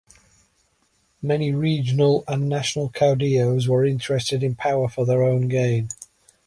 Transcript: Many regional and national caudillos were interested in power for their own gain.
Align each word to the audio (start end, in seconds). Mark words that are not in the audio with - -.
Many 1.21 1.53
regional 1.53 2.23
and 2.27 2.49
national 2.49 2.89
caudillos 2.89 3.67
were 3.67 3.85
interested 3.85 4.41
in 4.41 4.55
power 4.55 4.89
for 4.89 5.05
their 5.05 5.21
own 5.21 5.47
gain. 5.47 5.89